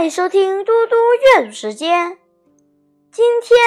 [0.00, 0.96] 欢迎收听嘟嘟
[1.36, 2.16] 阅读时间。
[3.12, 3.58] 今天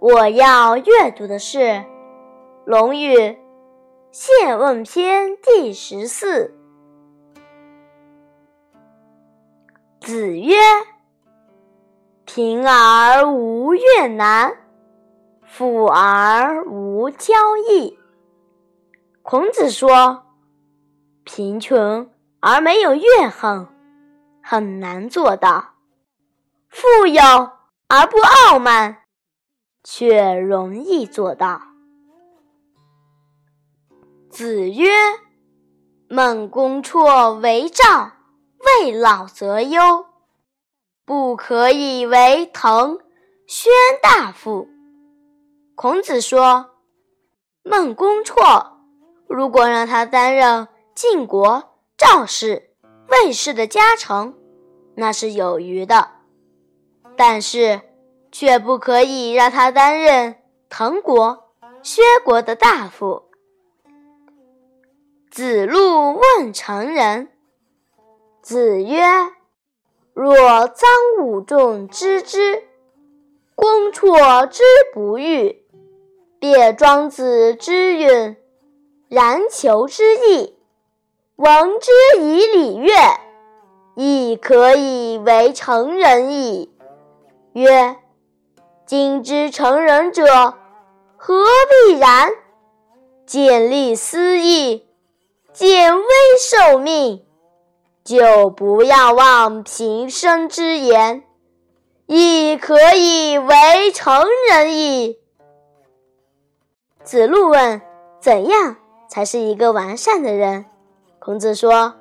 [0.00, 1.58] 我要阅读的是
[2.64, 3.14] 《论语·
[4.10, 6.52] 谢问篇》第十四。
[10.00, 10.56] 子曰
[12.26, 14.58] ：“贫而无怨难，
[15.46, 17.32] 富而无骄
[17.70, 17.96] 易。”
[19.22, 20.24] 孔子说
[21.22, 23.68] ：“贫穷而没有怨恨。”
[24.50, 25.74] 很难做到，
[26.70, 27.22] 富有
[27.86, 29.02] 而不傲慢，
[29.84, 31.60] 却容易做到。
[34.30, 34.88] 子曰
[36.08, 38.12] ：“孟公绰为赵，
[38.80, 40.06] 未老则忧，
[41.04, 42.96] 不可以为滕、
[43.46, 43.70] 宣
[44.02, 44.66] 大夫。”
[45.76, 46.70] 孔子说
[47.62, 48.78] ：“孟公绰，
[49.28, 52.70] 如果让他担任晋国、赵氏、
[53.10, 54.34] 魏氏的家臣。”
[55.00, 56.08] 那是有余的，
[57.16, 57.82] 但是
[58.32, 60.34] 却不可以让他担任
[60.68, 61.52] 滕国、
[61.84, 63.30] 薛国的大夫。
[65.30, 67.30] 子路问成人，
[68.42, 68.98] 子曰
[70.14, 70.82] ：“若臧
[71.22, 72.64] 武仲知之，
[73.54, 75.64] 公绰之不欲，
[76.40, 78.36] 别庄子之允，
[79.08, 80.58] 然求之意，
[81.36, 82.90] 闻之以礼乐。”
[84.00, 86.70] 亦可以为成人矣。
[87.52, 87.96] 曰：
[88.86, 90.54] 今之成人者，
[91.16, 92.30] 何必然？
[93.26, 94.86] 见利思义，
[95.52, 96.04] 见危
[96.40, 97.26] 受命，
[98.04, 101.24] 就不要忘平生之言，
[102.06, 105.18] 亦可以为成人矣。
[107.02, 107.82] 子路问：
[108.20, 108.76] 怎样
[109.08, 110.66] 才是一个完善的人？
[111.18, 111.94] 孔子说。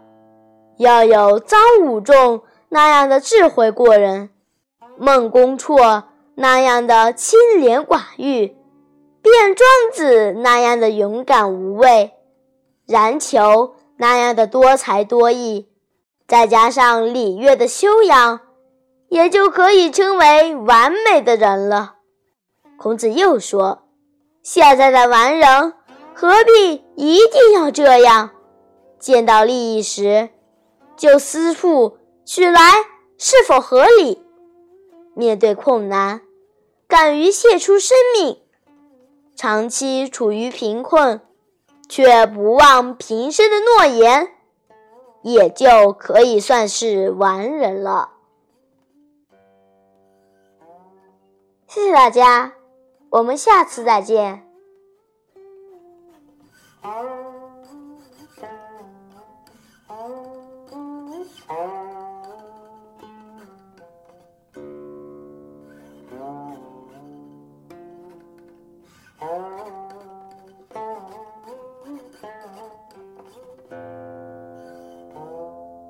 [0.77, 4.29] 要有臧武仲那样的智慧过人，
[4.97, 6.03] 孟公绰
[6.35, 8.55] 那样的清廉寡欲，
[9.23, 12.13] 卞庄子那样的勇敢无畏，
[12.85, 15.67] 冉求那样的多才多艺，
[16.27, 18.41] 再加上礼乐的修养，
[19.09, 21.95] 也就可以称为完美的人了。
[22.77, 23.87] 孔子又说
[24.43, 25.73] ：“现在的完人
[26.13, 28.29] 何必一定要这样？
[28.99, 30.29] 见到利益时。”
[30.97, 32.59] 就思妇取来
[33.17, 34.21] 是否合理？
[35.13, 36.21] 面对困难，
[36.87, 38.37] 敢于献出生命；
[39.35, 41.21] 长期处于贫困，
[41.87, 44.33] 却不忘平生的诺言，
[45.21, 48.11] 也就可以算是完人了。
[51.67, 52.53] 谢谢大家，
[53.09, 54.43] 我们下次再见。